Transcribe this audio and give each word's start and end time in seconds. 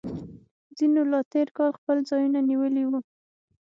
ځینو 0.77 1.01
لا 1.11 1.19
تیر 1.31 1.47
کال 1.57 1.71
خپل 1.79 1.97
ځایونه 2.09 2.39
نیولي 2.49 2.83
وي 2.89 2.99